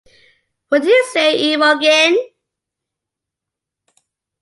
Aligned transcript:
What 0.69 0.81
do 0.81 0.89
you 0.89 1.05
say, 1.13 1.53
Imogen? 1.53 2.17